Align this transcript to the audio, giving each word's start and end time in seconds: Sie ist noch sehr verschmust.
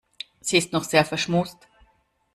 Sie 0.39 0.57
ist 0.57 0.73
noch 0.73 0.83
sehr 0.83 1.05
verschmust. 1.05 1.67